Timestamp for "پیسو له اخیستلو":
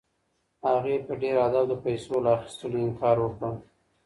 1.83-2.77